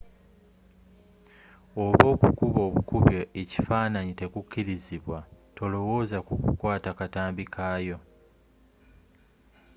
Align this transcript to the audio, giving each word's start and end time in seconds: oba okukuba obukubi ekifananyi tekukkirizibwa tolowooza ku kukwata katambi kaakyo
oba 1.83 2.03
okukuba 2.13 2.59
obukubi 2.67 3.17
ekifananyi 3.41 4.13
tekukkirizibwa 4.21 5.19
tolowooza 5.55 6.17
ku 6.27 6.33
kukwata 6.43 6.89
katambi 6.99 7.43
kaakyo 7.53 7.97